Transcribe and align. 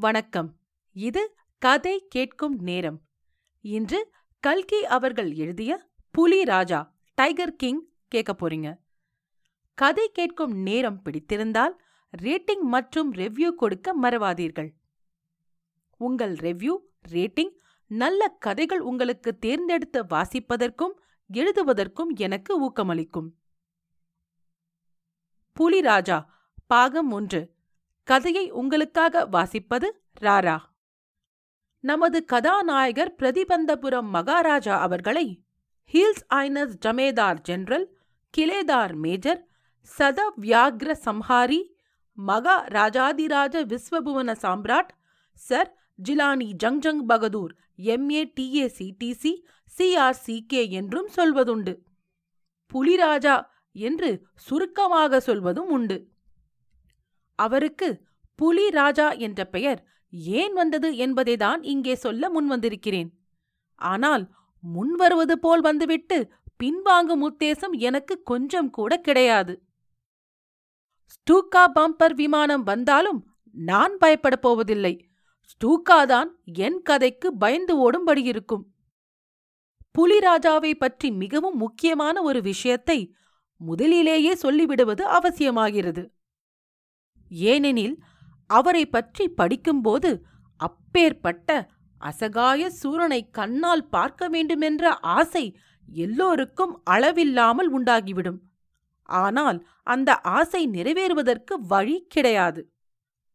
வணக்கம். 0.00 0.56
இது 0.92 1.36
கதை 1.58 2.06
கேட்கும் 2.08 2.58
நேரம். 2.58 3.02
இன்று 3.60 4.12
கல்கி 4.40 4.84
அவர்கள் 4.84 5.32
எழுதிய 5.32 5.90
புலி 6.10 6.44
ராஜா 6.44 6.94
டைகர் 7.14 7.56
கிங் 7.56 7.80
கேட்க 8.08 8.32
போறீங்க. 8.32 8.78
கதை 9.74 10.10
கேட்கும் 10.12 10.52
நேரம் 10.52 11.02
பிடித்திருந்தால் 11.02 11.72
ரேட்டிங் 12.22 12.60
மற்றும் 12.60 13.12
ரெவ்யூ 13.12 13.50
கொடுக்க 13.50 13.96
மறவாதீர்கள். 14.02 14.74
உங்கள் 15.96 16.34
ரெவ்யூ 16.34 16.76
ரேட்டிங் 17.08 17.50
நல்ல 17.86 18.28
கதைகள் 18.28 18.80
உங்களுக்கு 18.80 19.38
தேர்ந்தெடுத்து 19.38 20.04
வாசிப்பதற்கும் 20.04 20.92
எழுதுவதற்கும் 21.32 22.14
எனக்கு 22.14 22.70
ஊக்கமளிக்கும். 22.70 23.28
புலிராஜா 25.60 26.24
பாகம் 26.66 27.10
ஒன்று. 27.10 27.57
கதையை 28.08 28.50
உங்களுக்காக 28.50 29.24
வாசிப்பது 29.32 29.88
ராரா. 30.20 30.56
நமது 31.84 32.24
கதாநாயகர் 32.24 33.10
பிரதிபந்தபுரம் 33.18 34.08
மகாராஜா 34.08 34.76
அவர்களை 34.78 35.26
his 35.92 36.24
highness 36.34 36.74
Jemadar 36.86 37.40
general 37.40 37.86
Kiledar 38.34 38.94
major 38.94 39.40
சத 39.98 40.18
வியாக்ர 40.40 40.94
சம்ஹாரி 41.04 41.60
மகா 42.18 42.56
ராஜாதிராஜ 42.68 43.54
விஸ்வபுவன 43.72 44.34
சாம்ராட் 44.42 44.92
சர் 45.48 45.70
ஜிலானி 46.04 46.48
ஜங்ஜங் 46.64 47.02
பகதூர் 47.06 47.52
எம்ஏ 47.94 48.22
டிஏ 48.36 48.66
சிடிசி 48.78 49.32
சிஆர்சிகே 49.78 50.62
என்றும் 50.70 51.10
சொல்வதுண்டு. 51.16 51.74
புலிராஜா 52.72 53.36
என்று 53.72 54.10
சுருக்கமாக 54.46 55.20
சொல்வதும் 55.20 55.70
உண்டு. 55.70 55.98
அவருக்கு 57.38 57.88
புலி 58.38 58.64
ராஜா 58.70 59.06
என்ற 59.26 59.40
பெயர் 59.44 59.80
ஏன் 60.36 60.52
வந்தது 60.52 60.88
என்பதைதான் 61.06 61.60
இங்கே 61.62 61.94
சொல்ல 61.94 62.30
முன்வந்திருக்கிறேன். 62.34 63.08
ஆனால் 63.78 64.24
முன்வருவது 64.64 65.34
போல் 65.38 65.60
வந்துவிட்டு 65.60 66.18
பின்வாங்கும் 66.62 67.24
உத்தேசம் 67.28 67.74
எனக்கு 67.78 68.14
கொஞ்சம் 68.22 68.70
கூட 68.70 68.92
கிடையாது. 68.98 69.54
ஸ்டூக்கா 71.14 71.64
பம்பர் 71.74 72.14
விமானம் 72.14 72.62
வந்தாலும் 72.62 73.20
நான் 73.54 73.94
பயப்படப் 74.00 74.44
போவதில்லை. 74.46 74.94
ஸ்டூக்காதான் 75.50 76.30
என் 76.58 76.80
கதைக்கு 76.82 77.28
பயந்து 77.36 77.74
ஓடும்படி 77.84 78.22
இருக்கும். 78.24 78.64
புலிராஜாவை 79.94 80.72
பற்றி 80.74 81.08
மிகவும் 81.22 81.56
முக்கியமான 81.56 82.16
ஒரு 82.22 82.40
விஷயத்தை 82.42 82.98
முதலிலேயே 83.60 84.32
சொல்லிவிடுவது 84.42 85.04
அவசியமாகிறது. 85.18 86.02
ஏனெனில் 87.28 88.02
அவரை 88.46 88.86
பற்றி 88.86 89.28
படிக்கும்போது 89.28 90.24
அப்பேற்பட்ட 90.56 91.68
அசகாய 91.98 92.70
சூரனை 92.82 93.30
கண்ணால் 93.30 93.88
பார்க்க 93.88 94.28
வேண்டுமென்ற 94.28 94.94
ஆசை 94.94 95.58
எல்லோருக்கும் 95.88 96.80
அளவில்லாமல் 96.84 97.70
உண்டாகிவிடும். 97.70 98.40
ஆனால் 99.02 99.66
அந்த 99.82 100.20
ஆசை 100.20 100.68
நிறைவேறுவதற்கு 100.68 101.54
வழி 101.58 102.06
கிடையாது. 102.08 102.72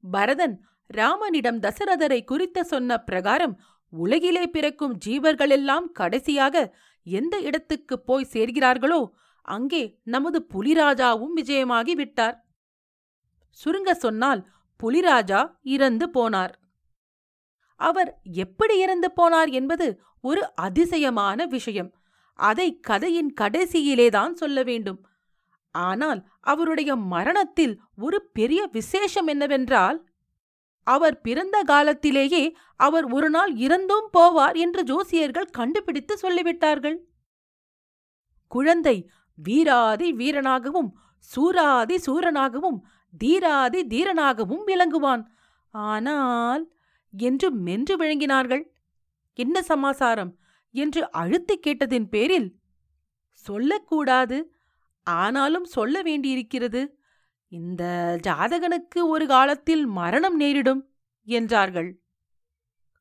பரதன் 0.01 0.65
ராமனிடம் 0.87 1.59
தசரதரை 1.59 2.23
குறித்த 2.23 2.63
சொன்ன 2.63 2.97
பிரகாரம் 2.97 3.59
உலகிலே 3.89 4.47
பிறக்கும் 4.47 4.97
ஜீவர்களெல்லாம் 5.05 5.91
கடைசியாக 5.91 6.75
எந்த 7.03 7.39
இடத்துக்குப் 7.39 8.05
போய் 8.05 8.29
சேர்கிறார்களோ 8.33 9.05
அங்கே 9.41 9.99
நமது 10.03 10.47
புலிராஜாவும் 10.53 11.33
விஜயமாகி 11.35 11.95
விட்டார். 11.95 12.42
சுருங்க 13.59 13.91
சொன்னால் 13.91 14.41
புலிராஜா 14.79 15.41
இறந்து 15.61 16.05
போனார். 16.09 16.53
அவர் 17.79 18.09
எப்படி 18.23 18.75
இறந்து 18.79 19.09
போனார் 19.17 19.51
என்பது 19.51 19.87
ஒரு 20.21 20.41
அதிசயமான 20.55 21.45
விஷயம். 21.45 21.89
அதை 22.39 22.79
கதையின் 22.79 23.33
கடைசியிலேதான் 23.41 24.33
சொல்ல 24.33 24.63
வேண்டும். 24.63 24.99
ஆனால் 25.71 26.19
அவருடைய 26.41 26.95
மரணத்தில் 26.95 27.75
ஒரு 27.95 28.17
பெரிய 28.33 28.61
விசேஷம் 28.71 29.27
என்னவென்றால் 29.27 29.99
அவர் 30.87 31.21
பிறந்த 31.21 31.57
காலத்திலேயே 31.63 32.43
அவர் 32.75 33.05
ஒரு 33.05 33.29
நாள் 33.29 33.51
இறந்தும் 33.55 34.07
போவார் 34.17 34.57
என்று 34.57 34.81
ஜோசியர்கள் 34.83 35.49
கண்டுபிடித்து 35.49 36.13
சொல்லிவிட்டார்கள். 36.21 36.97
குழந்தை 38.47 38.97
வீராதி 39.37 40.09
வீரனாகவும் 40.13 40.89
சூராதி 41.29 41.97
சூரனாகவும் 42.05 42.79
தீராதி 43.17 43.81
தீரனாகவும் 43.87 44.63
விளங்குவான். 44.67 45.23
ஆனால் 45.73 46.63
என்று 47.13 47.51
மென்று 47.51 47.95
விழுங்கினார்கள் 47.97 48.63
என்ன 49.33 49.61
சமாசாரம்? 49.61 50.37
என்று 50.75 51.11
அழுத்திக் 51.11 51.63
கேட்டதின் 51.65 52.07
பேரில் 52.09 52.49
சொல்லக்கூடாது. 53.31 54.37
ஆனாலும் 55.03 55.65
சொல்ல 55.65 56.01
வேண்டியிருக்கிறது. 56.01 56.81
இந்த 57.47 57.83
ஜாதகனுக்கு 58.27 58.99
ஒரு 59.03 59.27
காலத்தில் 59.27 59.85
மரணம் 59.85 60.35
நேரிடும் 60.35 60.81
என்றார்கள். 61.27 61.89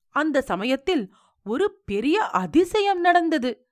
அந்த 0.09 0.43
சமயத்தில் 0.43 1.05
ஒரு 1.47 1.81
பெரிய 1.85 2.25
அதிசயம் 2.25 3.01
நடந்தது. 3.01 3.67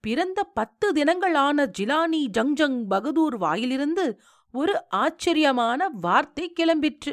பிறந்த 0.00 0.44
பத்து 0.44 0.92
தினங்கள் 0.92 1.34
ஆன 1.34 1.66
ஜிலானி 1.78 2.20
ஜங்ஜங் 2.38 2.86
பகதூர் 2.86 3.36
வாயிலிருந்து 3.36 4.20
ஒரு 4.56 4.88
ஆச்சரியமான 4.88 5.88
வார்த்தை 5.88 6.52
கிளம்பிற்று. 6.52 7.12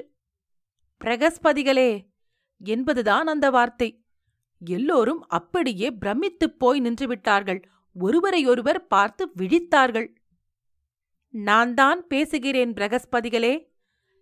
பிரகஸ்பதிகளே 1.01 2.07
என்பதுதான் 2.61 3.27
அந்த 3.27 3.49
வார்த்தை. 3.49 3.89
எல்லோரும் 4.59 5.25
அப்படியே 5.27 5.91
பிரமித்துப் 5.91 6.59
போய் 6.59 6.81
நின்றுவிட்டார்கள் 6.81 7.63
ஒருவரையொருவர் 7.99 8.87
பார்த்து 8.87 9.31
விழித்தார்கள். 9.37 10.07
நான் 11.29 11.73
தான் 11.73 12.07
பேசுகிறேன் 12.07 12.73
பிரகஸ்பதிகளே. 12.73 13.53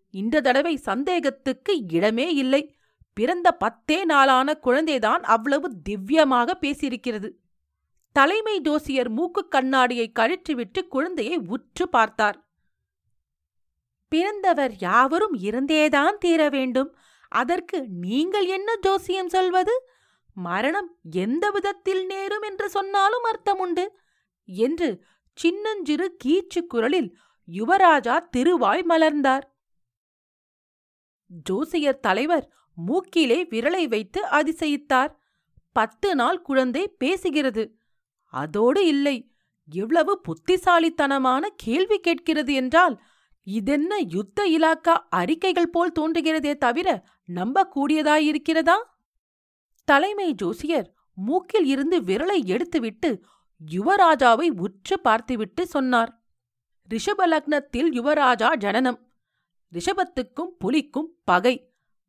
இந்த 0.10 0.42
தடவை 0.42 0.76
சந்தேகத்துக்கு 0.76 1.74
இடமே 1.92 2.34
இல்லை. 2.34 2.76
பிறந்த 3.14 3.52
பத்தே 3.52 4.06
நாளான 4.06 4.60
குழந்தைதான் 4.64 5.24
அவ்வளவு 5.36 5.68
திவ்யமாக 5.90 6.52
பேசியிருக்கிறது. 6.62 7.30
தலைமை 8.12 8.62
ஜோசியர் 8.62 9.10
மூக்குக் 9.10 9.52
கண்ணாடியை 9.52 10.12
கழற்றிவிட்டு 10.20 10.88
குழந்தையை 10.90 11.38
உற்று 11.48 11.90
பார்த்தார். 11.90 12.51
பிறந்தவர் 14.12 14.74
யாவரும் 14.80 15.36
இருந்தேதான் 15.50 16.18
தீர 16.18 16.42
வேண்டும். 16.50 16.90
அதற்கு 17.32 17.78
நீங்கள் 18.06 18.48
என்ன 18.48 18.70
ஜோசியம் 18.82 19.30
சொல்வது? 19.30 19.76
மரணம் 20.38 20.90
எந்த 21.24 21.46
விதத்தில் 21.52 22.04
நேரும் 22.06 22.42
என்று 22.42 22.68
சொன்னாலும் 22.70 23.24
அர்த்தம் 23.24 23.60
உண்டு 23.60 23.86
என்று 24.46 24.90
சின்னஞ்சிறு 25.38 26.08
கீச்சு 26.24 26.62
குரலில் 26.68 27.10
யுவராஜா 27.48 28.16
திருவாய் 28.30 28.84
மலர்ந்தார். 28.90 29.46
ஜோசியர் 31.50 32.00
தலைவர் 32.00 32.46
மூக்கிலே 32.78 33.40
விரலை 33.54 33.84
வைத்து 33.88 34.22
அதிசயித்தார். 34.40 35.12
பத்து 35.76 36.10
நாள் 36.16 36.40
குழந்தை 36.42 36.84
பேசுகிறது. 37.04 37.64
அதோடு 38.34 38.82
இல்லை 38.86 39.18
எவ்வளவு 39.70 40.14
புத்திசாலித்தனமான 40.22 41.44
கேள்வி 41.56 41.98
கேட்கிறது 42.00 42.54
என்றால் 42.54 42.96
இதென்ன 43.44 43.98
யுத்த 43.98 44.46
இலாக்கா 44.48 44.96
அறிக்கைகள் 45.10 45.70
போல் 45.70 45.92
தோன்றுகிறதே 46.00 46.58
தவிர 46.58 47.04
நம்பக்கூடியதாயிருக்கிறதா? 47.30 48.78
தலைமை 49.84 50.34
ஜோசியர் 50.34 50.94
மூக்கில் 51.14 51.66
இருந்து 51.66 52.02
விரலை 52.02 52.40
எடுத்துவிட்டு 52.46 53.22
யுவராஜாவை 53.72 54.48
உற்று 54.60 55.00
பார்த்துவிட்டு 55.00 55.68
சொன்னார். 55.68 56.12
ரிஷபலக்னத்தில் 56.90 57.90
யுவராஜா 57.98 58.56
ஜனனம். 58.56 59.00
ரிஷபத்துக்கும் 59.74 60.54
புலிக்கும் 60.60 61.10
பகை. 61.24 61.56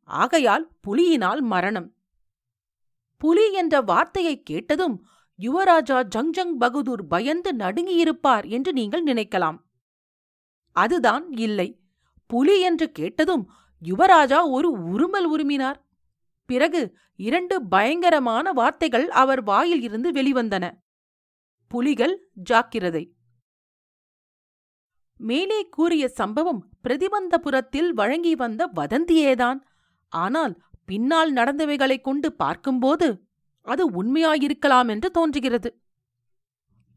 ஆகையால் 0.02 0.70
புலியினால் 0.86 1.40
மரணம். 1.40 1.94
புலி 3.16 3.52
என்ற 3.52 3.80
வார்த்தையை 3.80 4.42
கேட்டதும் 4.42 5.06
யுவராஜா 5.38 5.98
ஜங்ஜங் 6.14 6.54
பகதூர் 6.58 7.06
பயந்து 7.06 7.56
நடுங்கியிருப்பார் 7.56 8.48
என்று 8.48 8.72
நீங்கள் 8.72 9.04
நினைக்கலாம். 9.04 9.58
அதுதான் 10.72 11.32
இல்லை. 11.32 11.80
புலி 12.26 12.60
என்று 12.60 12.92
கேட்டதும் 12.92 13.50
யுவராஜா 13.84 14.50
ஒரு 14.50 14.78
உருமல் 14.78 15.36
உருமினார். 15.36 15.74
பிறகு 16.46 16.96
இரண்டு 17.16 17.66
பயங்கரமான 17.66 18.52
வார்த்தைகள் 18.52 19.10
அவர் 19.10 19.42
வாயில் 19.42 19.82
இருந்து 19.82 20.10
வெளிவந்தன. 20.10 20.70
புலிகள் 21.68 22.30
ஜாக்கிரதை. 22.34 23.14
மேலே 25.16 25.68
கூறிய 25.68 26.08
சம்பவம் 26.08 26.68
பிரதிபந்தபுரத்தில் 26.88 27.88
வழங்கி 27.88 28.34
வந்த 28.34 28.70
வதந்தியேதான். 28.76 29.58
ஆனால் 30.08 30.62
பின்னால் 30.84 31.32
நடந்தவைகளைக் 31.32 32.04
கொண்டு 32.04 32.32
பார்க்கும்போது 32.32 33.26
அது 33.62 34.02
உண்மையாயிருக்கலாம் 34.02 34.88
என்று 34.88 35.10
தோன்றுகிறது. 35.10 35.80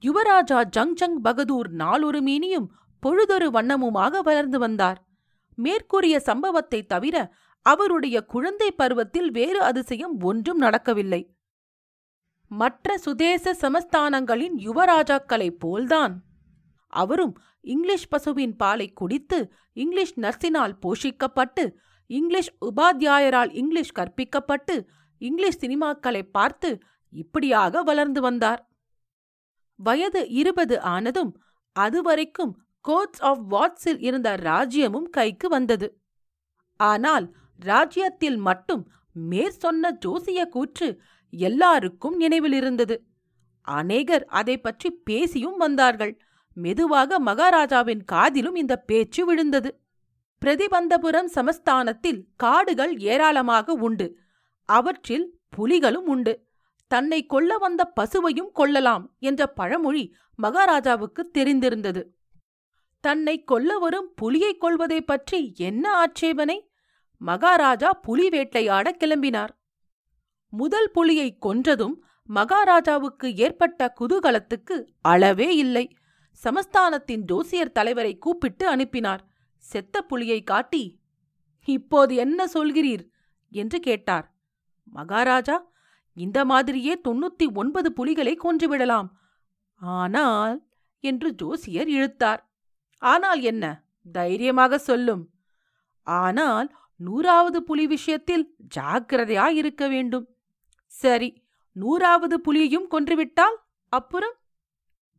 யுவராஜா 0.02 0.62
ஜங் 0.78 0.94
ஜங் 1.02 1.16
பகதூர் 1.24 1.70
நாளொரு 1.70 2.20
மீனியும் 2.20 2.68
பொழுதொரு 3.06 3.48
வண்ணமுமாக 3.50 4.20
வளர்ந்து 4.20 4.60
வந்தார். 4.60 5.00
மேற்கூறிய 5.56 6.20
சம்பவத்தை 6.20 6.86
தவிர 6.86 7.34
அவருடைய 7.62 8.22
குழந்தை 8.22 8.72
பருவத்தில் 8.72 9.32
வேறு 9.32 9.62
அதிசயம் 9.62 10.20
ஒன்றும் 10.20 10.58
நடக்கவில்லை. 10.58 11.22
மற்ற 12.48 12.98
சுதேச 12.98 13.54
சமஸ்தானங்களின் 13.62 14.56
யுவராஜாக்களைப் 14.68 15.60
போல்தான். 15.60 16.24
அவரும் 16.88 17.34
இங்கிலீஷ் 17.62 18.10
பசுவின் 18.10 18.56
பாலை 18.56 18.88
குடித்து 18.94 19.52
இங்கிலீஷ் 19.74 20.14
நர்சினால் 20.20 20.76
போஷிக்கப்பட்டு 20.82 21.64
இங்கிலீஷ் 22.08 22.52
உபாத்தியாயரால் 22.66 23.52
இங்கிலீஷ் 23.54 23.96
கற்பிக்கப்பட்டு 23.96 24.76
இங்கிலீஷ் 25.18 25.62
சினிமாக்களை 25.64 26.22
பார்த்து 26.32 26.70
இப்படியாக 27.14 27.84
வளர்ந்து 27.84 28.22
வந்தார். 28.22 28.62
வயது 29.76 30.30
இருபது 30.30 30.82
ஆனதும் 30.82 31.32
அதுவரைக்கும் 31.76 32.54
கோர்ட்ஸ் 32.88 33.22
ஆஃப் 33.22 33.44
வாட்ஸில் 33.54 34.00
இருந்த 34.00 34.30
ராஜ்யமும் 34.38 35.10
கைக்கு 35.10 35.50
வந்தது. 35.50 35.88
ஆனால் 36.80 37.36
ராஜ்யத்தில் 37.60 38.38
மட்டும் 38.38 38.84
மேற் 39.12 39.60
சொன்ன 39.60 39.98
ஜோசிய 40.06 40.46
கூற்று 40.46 41.02
எல்லாருக்கும் 41.30 42.16
நினைவில் 42.16 42.52
இருந்தது. 42.52 42.96
அநேகர் 43.62 44.26
அதை 44.26 44.56
பற்றி 44.58 44.90
பேசியும் 44.92 45.58
வந்தார்கள். 45.58 46.14
மெதுவாக 46.54 47.20
மகாராஜாவின் 47.20 48.04
காதிலும் 48.04 48.56
இந்த 48.56 48.76
பேச்சு 48.76 49.26
விழுந்தது. 49.26 49.70
பிரதிபந்தபுரம் 50.42 51.30
சமஸ்தானத்தில் 51.36 52.20
காடுகள் 52.36 52.94
ஏராளமாக 52.98 53.74
உண்டு. 53.74 54.08
அவற்றில் 54.70 55.28
புலிகளும் 55.58 56.08
உண்டு. 56.08 56.34
தன்னை 56.92 57.26
கொல்ல 57.26 57.58
வந்த 57.58 57.82
பசுவையும் 57.96 58.52
கொல்லலாம் 58.54 59.06
என்ற 59.20 59.48
பழமொழி 59.48 60.04
மகாராஜாவுக்கு 60.36 61.32
தெரிந்திருந்தது. 61.38 62.02
தன்னை 63.06 63.44
கொல்ல 63.44 63.78
வரும் 63.78 64.08
புலியைக் 64.16 64.60
கொள்வதை 64.60 65.02
பற்றி 65.02 65.54
என்ன 65.58 65.94
ஆட்சேபனை? 65.94 66.58
மகாராஜா 67.22 67.90
புலி 68.06 68.30
வேட்டையாட 68.30 68.96
கிளம்பினார். 69.00 69.54
முதல் 70.54 70.90
புலியை 70.92 71.38
கொன்றதும் 71.42 71.96
மகாராஜாவுக்கு 72.30 73.28
ஏற்பட்ட 73.36 73.94
குதூகலத்துக்கு 74.00 74.76
அளவே 75.02 75.56
இல்லை. 75.56 75.86
சமஸ்தானத்தின் 76.42 77.24
ஜோசியர் 77.24 77.72
தலைவரை 77.72 78.14
கூப்பிட்டு 78.18 78.66
அனுப்பினார். 78.68 79.24
செத்த 79.64 80.02
புலியை 80.02 80.40
காட்டி 80.44 80.84
இப்போது 81.68 82.16
என்ன 82.16 82.40
சொல்கிறீர்? 82.54 83.04
என்று 83.52 83.80
கேட்டார். 83.80 84.26
மகாராஜா 84.84 85.58
இந்த 86.18 86.40
மாதிரியே 86.46 86.94
தொண்ணூத்தி 87.08 87.46
ஒன்பது 87.54 87.90
புலிகளை 87.94 88.34
கொன்றுவிடலாம். 88.38 89.10
ஆனால் 89.82 90.56
என்று 91.04 91.30
ஜோசியர் 91.34 91.90
இழுத்தார். 91.90 92.42
ஆனால் 92.98 93.42
என்ன? 93.42 93.86
தைரியமாக 94.12 94.78
சொல்லும். 94.78 95.30
ஆனால் 96.04 96.76
நூறாவது 96.96 97.64
புலி 97.64 97.88
விஷயத்தில் 97.88 98.56
ஜாக்கிரதையாயிருக்க 98.76 99.90
வேண்டும். 99.90 100.28
சரி 100.86 101.44
நூறாவது 101.72 102.42
புலியையும் 102.42 102.88
கொன்றுவிட்டால் 102.88 103.58
அப்புறம்? 103.90 104.36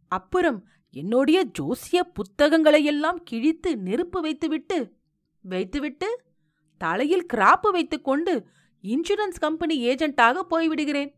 அப்புறம் 0.08 0.68
என்னுடைய 0.90 1.44
ஜோசிய 1.58 2.00
புத்தகங்களையெல்லாம் 2.14 3.18
கிழித்து 3.24 3.76
நெருப்பு 3.76 4.20
வைத்துவிட்டு 4.20 4.94
வைத்துவிட்டு 5.40 6.24
தலையில் 6.76 7.26
கிராப்பு 7.34 7.70
வைத்துக்கொண்டு 7.70 8.46
இன்சூரன்ஸ் 8.84 9.38
கம்பெனி 9.38 9.86
ஏஜென்ட்டாக 9.86 10.42
போய்விடுகிறேன். 10.50 11.14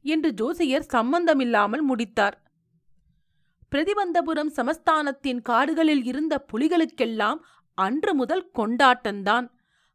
என்று 0.00 0.32
ஜோசியர் 0.32 0.82
சம்பந்தமில்லாமல் 0.82 1.82
முடித்தார். 1.82 2.45
பிரதிபந்தபுரம் 3.72 4.50
சமஸ்தானத்தின் 4.56 5.40
காடுகளில் 5.42 6.04
இருந்த 6.04 6.44
புலிகளுக்கெல்லாம் 6.52 7.38
அன்று 7.74 8.14
முதல் 8.14 8.50
கொண்டாட்டந்தான். 8.54 9.46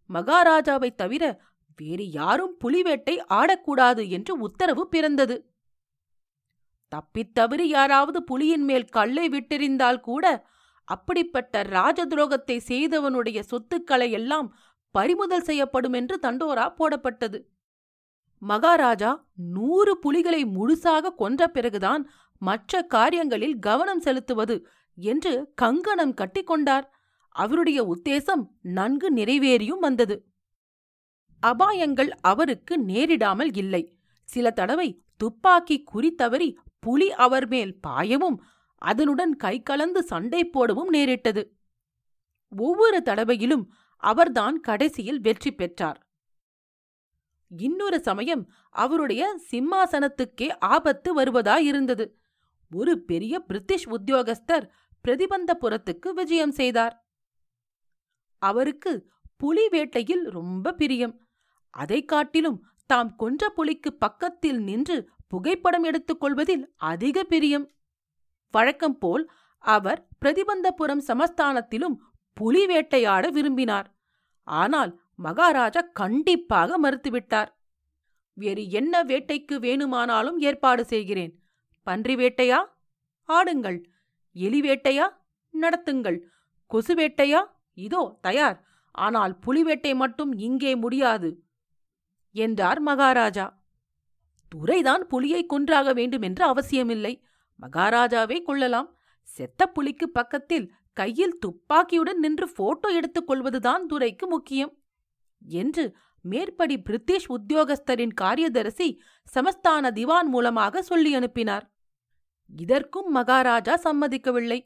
மகாராஜாவைத் 0.10 0.96
தவிர 0.96 1.42
வேறு 1.78 2.10
யாரும் 2.10 2.58
புலிவேட்டை 2.64 3.16
ஆடக்கூடாது 3.30 4.10
என்று 4.10 4.40
உத்தரவு 4.40 4.88
பிறந்தது. 4.88 5.54
தப்பித்தவறி 6.92 7.62
யாராவது 7.62 8.24
புலியின் 8.32 8.66
மேல் 8.66 8.86
கல்லை 8.86 9.30
விட்டெறிந்தால் 9.30 10.00
கூட 10.00 10.26
அப்படிப்பட்ட 10.84 11.62
ராஜ 11.62 12.06
துரோகத்தை 12.06 12.58
செய்தவனுடைய 12.68 13.40
சொத்துக்களை 13.40 14.12
எல்லாம் 14.12 14.56
பறிமுதல் 14.96 15.44
செய்யப்படும் 15.44 15.94
என்று 15.94 16.20
தண்டோரா 16.22 16.66
போடப்பட்டது. 16.80 17.40
மகாராஜா 18.42 19.26
நூறு 19.34 19.98
புலிகளை 19.98 20.46
முழுசாக 20.46 21.16
கொன்ற 21.16 21.48
பிறகுதான் 21.48 22.10
மற்ற 22.42 22.82
காரியங்களில் 22.84 23.58
கவனம் 23.60 24.00
செலுத்துவது 24.00 24.56
என்று 24.98 25.34
கங்கணம் 25.56 26.14
கட்டிக்கொண்டார் 26.14 26.86
அவருடைய 27.36 27.80
உத்தேசம் 27.94 28.44
நன்கு 28.62 29.08
நிறைவேறியும் 29.14 29.84
வந்தது. 29.86 30.16
அபாயங்கள் 31.44 32.12
அவருக்கு 32.22 32.74
நேரிடாமல் 32.88 33.52
இல்லை. 33.54 33.84
சில 34.30 34.52
தடவை 34.52 34.90
துப்பாக்கி 35.18 35.78
குறித்தவறி 35.94 36.50
புலி 36.80 37.08
அவர் 37.26 37.48
மேல் 37.48 37.74
பாயவும் 37.88 38.38
அதனுடன் 38.82 39.34
கை 39.36 39.56
கலந்து 39.62 40.02
சண்டை 40.04 40.42
போடவும் 40.46 40.88
நேரிட்டது. 40.88 41.44
ஒவ்வொரு 42.52 43.00
தடவையிலும் 43.06 43.66
அவர்தான் 44.04 44.58
கடைசியில் 44.60 45.20
வெற்றி 45.20 45.52
பெற்றார். 45.52 46.00
இன்னொரு 47.52 48.00
சமயம் 48.00 48.44
அவருடைய 48.76 49.24
சிம்மாசனத்துக்கே 49.52 50.48
ஆபத்து 50.60 51.10
வருவதாயிருந்தது. 51.20 52.06
ஒரு 52.76 53.00
பெரிய 53.00 53.40
பிரிட்டிஷ் 53.40 53.88
உத்தியோகஸ்தர் 53.88 54.70
பிரதிபந்தபுரத்துக்கு 55.08 56.10
விஜயம் 56.14 56.52
செய்தார். 56.52 57.10
அவருக்கு 58.38 59.12
புலி 59.38 59.68
வேட்டையில் 59.68 60.30
ரொம்ப 60.30 60.74
பிரியம். 60.74 61.28
அதைக் 61.70 62.08
காட்டிலும் 62.08 62.66
தாம் 62.86 63.16
கொன்ற 63.16 63.50
புலிக்கு 63.50 63.94
பக்கத்தில் 63.94 64.60
நின்று 64.60 65.10
புகைப்படம் 65.28 65.84
எடுத்துக் 65.84 66.20
கொள்வதில் 66.20 66.74
அதிக 66.76 67.24
பிரியம். 67.24 67.72
வழக்கம் 68.52 68.98
போல் 68.98 69.32
அவர் 69.60 70.08
பிரதிபந்தபுரம் 70.26 71.02
சமஸ்தானத்திலும் 71.08 71.96
புலி 72.34 72.66
வேட்டையாட 72.66 73.30
விரும்பினார். 73.30 73.96
ஆனால் 74.44 75.02
மகாராஜா 75.16 75.82
கண்டிப்பாக 75.82 76.90
மறுத்துவிட்டார். 76.90 77.48
வேறு 78.34 78.70
என்ன 78.70 79.04
வேட்டைக்கு 79.04 79.60
வேணுமானாலும் 79.60 80.40
ஏற்பாடு 80.40 80.86
செய்கிறேன். 80.86 81.41
பன்றி 81.84 82.16
வேட்டையா? 82.16 82.60
ஆடுங்கள். 83.30 83.84
எலி 84.32 84.62
வேட்டையா? 84.62 85.08
நடத்துங்கள். 85.54 86.20
கொசு 86.66 86.96
வேட்டையா? 86.96 87.44
இதோ 87.74 88.18
தயார். 88.22 88.66
ஆனால் 88.92 89.40
புலி 89.40 89.64
வேட்டை 89.64 89.96
மட்டும் 89.96 90.32
இங்கே 90.38 90.76
முடியாது. 90.76 91.44
என்றார் 92.32 92.80
மகாராஜா. 92.80 93.64
துரைதான் 94.52 95.04
புலியை 95.08 95.46
கொன்றாக 95.46 95.94
வேண்டுமென்று 95.94 96.44
அவசியமில்லை. 96.44 97.24
மகாராஜாவே 97.62 98.44
கொள்ளலாம். 98.44 98.98
செத்த 99.22 99.66
புலிக்கு 99.66 100.10
பக்கத்தில் 100.10 100.74
கையில் 100.94 101.40
துப்பாக்கியுடன் 101.46 102.20
நின்று 102.20 102.50
போட்டோ 102.50 102.90
எடுத்துக் 102.90 103.28
கொள்வதுதான் 103.28 103.86
துரைக்கு 103.94 104.26
முக்கியம். 104.28 104.74
என்று 105.42 105.96
மேற்படி 106.26 106.82
பிரிட்டிஷ் 106.82 107.28
உத்தியோகஸ்தரின் 107.32 108.14
காரியதரிசி 108.14 109.02
சமஸ்தான 109.34 109.92
திவான் 109.92 110.28
மூலமாக 110.28 110.82
சொல்லி 110.82 111.16
அனுப்பினார். 111.16 111.66
இதற்கும் 112.56 113.10
மகாராஜா 113.12 113.80
சம்மதிக்கவில்லை. 113.84 114.60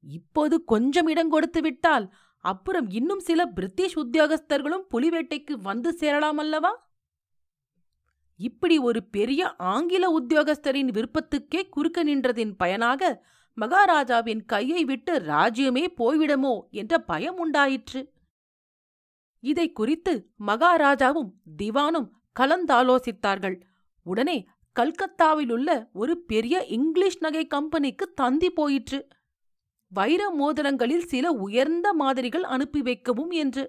இப்போது 0.00 0.64
கொஞ்சம் 0.64 1.06
இடம் 1.06 1.28
கொடுத்து 1.28 1.60
விட்டால் 1.60 2.14
அப்புறம் 2.38 2.90
இன்னும் 2.90 3.18
சில 3.18 3.46
பிரிட்டிஷ் 3.46 3.96
உத்தியோகஸ்தர்களும் 3.98 4.84
புலிவேட்டைக்கு 4.90 5.52
வந்து 5.52 5.92
சேரலாம் 5.92 6.38
அல்லவா? 6.38 6.86
இப்படி 8.36 8.78
ஒரு 8.78 9.04
பெரிய 9.04 9.56
ஆங்கில 9.56 10.20
உத்தியோகஸ்தரின் 10.20 10.90
விருப்பத்துக்கே 10.90 11.68
குறுக்க 11.68 12.04
நின்றதின் 12.04 12.54
பயனாக 12.56 13.26
மகாராஜாவின் 13.54 14.44
கையை 14.44 14.84
விட்டு 14.84 15.18
ராஜ்யமே 15.18 15.84
போய்விடுமோ 15.96 16.68
என்ற 16.70 16.98
பயம் 16.98 17.36
உண்டாயிற்று. 17.36 18.14
இதை 19.40 19.72
குறித்து 19.72 20.32
மகாராஜாவும் 20.46 21.30
திவானும் 21.56 22.08
கலந்தாலோசித்தார்கள். 22.40 23.60
உடனே 24.02 24.48
கல்கத்தாவிலுள்ள 24.78 25.88
ஒரு 25.92 26.18
பெரிய 26.18 26.64
இங்கிலீஷ் 26.64 27.20
நகை 27.20 27.46
கம்பெனிக்கு 27.46 28.12
தந்தி 28.12 28.50
போயிற்று. 28.50 29.08
வைர 29.88 30.22
மோதிரங்களில் 30.30 31.06
சில 31.06 31.30
உயர்ந்த 31.30 31.92
மாதிரிகள் 31.92 32.42
அனுப்பி 32.42 32.82
வைக்கவும் 32.82 33.30
என்று. 33.30 33.64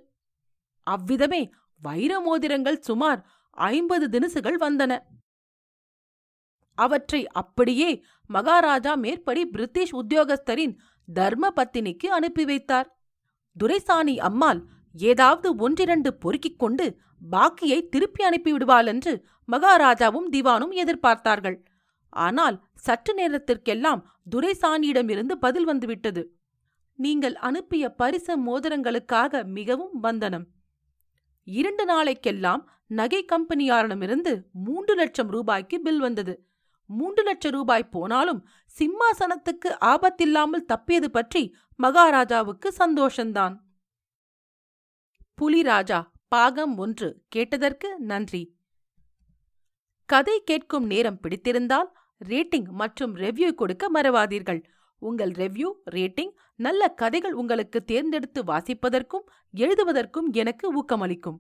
அவ்விதமே 0.84 1.50
வைர 1.82 2.20
மோதிரங்கள் 2.20 2.80
சுமார் 2.80 3.26
ஐம்பது 3.52 4.20
தினசுகள் 4.20 4.58
வந்தன. 4.60 5.00
அவற்றை 6.78 7.28
அப்படியே 7.28 8.04
மகாராஜா 8.28 8.96
மேற்படி 8.96 9.46
பிரிட்டிஷ் 9.46 9.94
உத்தியோகஸ்தரின் 9.94 10.76
தர்ம 11.14 11.54
பத்தினிக்கு 11.56 12.08
அனுப்பி 12.08 12.46
வைத்தார். 12.46 13.00
துரைசாணி 13.58 14.20
அம்மாள் 14.20 14.62
ஏதாவது 15.08 15.48
ஒன்றிரண்டு 15.56 16.10
பொறுக்கிக் 16.14 16.60
கொண்டு 16.60 16.86
பாக்கியை 17.32 17.80
திருப்பி 17.90 18.22
அனுப்பிவிடுவாள் 18.24 18.86
என்று 18.86 19.14
மகாராஜாவும் 19.50 20.28
திவானும் 20.30 20.74
எதிர்பார்த்தார்கள். 20.82 21.58
ஆனால் 22.14 22.58
சற்று 22.86 23.14
நேரத்திற்கெல்லாம் 23.14 24.02
துரைசாணியிடமிருந்து 24.36 25.36
பதில் 25.46 25.66
வந்துவிட்டது. 25.66 26.24
நீங்கள் 27.00 27.36
அனுப்பிய 27.50 27.84
பரிச 27.98 28.38
மோதிரங்களுக்காக 28.48 29.44
மிகவும் 29.58 29.96
வந்தனம். 30.00 30.46
இரண்டு 31.48 31.84
நாளைக்கெல்லாம் 31.86 32.64
நகை 32.92 33.22
கம்பெனியாரிடமிருந்து 33.32 34.34
மூன்று 34.66 34.94
லட்சம் 34.96 35.30
ரூபாய்க்கு 35.30 35.78
பில் 35.82 36.00
வந்தது. 36.00 36.34
மூன்று 36.90 37.24
லட்சம் 37.24 37.52
ரூபாய் 37.52 37.92
போனாலும் 37.92 38.42
சிம்மாசனத்துக்கு 38.76 39.70
ஆபத்தில்லாமல் 39.86 40.68
தப்பியது 40.72 41.10
பற்றி 41.10 41.44
மகாராஜாவுக்கு 41.80 42.70
சந்தோஷந்தான். 42.78 43.56
புலிராஜா 45.42 46.08
பாகம் 46.28 46.78
ஒன்று 46.78 47.22
கேட்டதற்கு 47.30 48.00
நன்றி. 48.00 48.58
கதை 50.06 50.42
கேட்கும் 50.46 50.86
நேரம் 50.86 51.20
பிடித்திருந்தால் 51.22 51.90
ரேட்டிங் 52.26 52.68
மற்றும் 52.70 53.16
ரெவ்யூ 53.16 53.52
கொடுக்க 53.52 53.92
மறவாதீர்கள். 53.94 54.64
உங்கள் 54.98 55.32
ரெவ்யூ 55.32 55.74
ரேட்டிங் 55.92 56.32
நல்ல 56.56 56.88
கதைகள் 56.88 57.32
உங்களுக்கு 57.32 57.84
தேர்ந்தெடுத்து 57.84 58.44
வாசிப்பதற்கும் 58.44 59.26
எழுதுவதற்கும் 59.56 60.32
எனக்கு 60.32 60.84
ஊக்கமளிக்கும். 60.84 61.40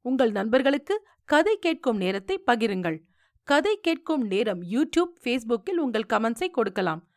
உங்கள் 0.00 0.30
நண்பர்களுக்கு 0.30 1.06
கதை 1.24 1.58
கேட்கும் 1.58 1.96
நேரத்தை 1.96 2.42
பகிருங்கள். 2.46 2.98
கதை 3.42 3.78
கேட்கும் 3.82 4.26
நேரம் 4.26 4.62
யூடியூப் 4.62 5.14
ஃபேஸ்புக்கில் 5.24 5.76
உங்கள் 5.76 6.08
கமெண்ட்ஸை 6.08 6.50
கொடுக்கலாம். 6.50 7.08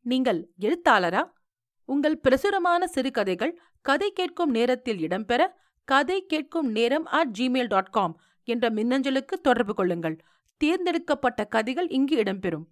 நீங்கள் 0.00 0.50
எழுத்தாளரா? 0.60 1.32
உங்கள் 1.84 2.18
பிரசுரமான 2.18 2.86
சிறுகதைகள் 2.86 3.60
கதை 3.84 4.12
கேட்கும் 4.12 4.50
நேரத்தில் 4.50 5.00
இடம்பெற 5.06 5.46
கதை 5.84 6.26
கேட்கும் 6.26 6.68
நேரம் 6.70 7.04
அட் 7.04 7.32
ஜிமெயில் 7.38 7.66
டாட் 7.66 7.90
காம் 7.90 8.14
என்ற 8.44 8.70
மின்னஞ்சலுக்கு 8.70 9.34
தொடர்பு 9.42 9.74
கொள்ளுங்கள். 9.74 10.16
தேர்ந்தெடுக்கப்பட்ட 10.56 11.44
கதைகள் 11.44 11.88
இங்கு 11.88 12.16
இடம்பெறும். 12.22 12.64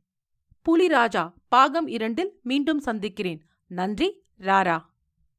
புலிராஜா 0.67 1.25
பாகம் 1.49 1.87
இரண்டில் 1.87 2.33
மீண்டும் 2.43 2.79
சந்திக்கிறேன். 2.79 3.41
நன்றி 3.67 4.09
ராரா. 4.41 4.79